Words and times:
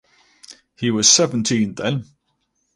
He 0.77 0.89
was 0.89 1.07
seventeen 1.07 1.75
then. 1.75 2.05